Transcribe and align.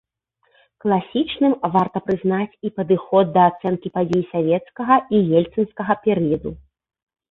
Класічным 0.85 1.53
варта 1.75 1.97
прызнаць 2.07 2.57
і 2.69 2.73
падыход 2.79 3.25
да 3.37 3.47
ацэнкі 3.53 3.95
падзей 4.01 4.27
савецкага 4.35 4.95
і 5.15 5.25
ельцынскага 5.41 6.03
перыяду. 6.07 6.49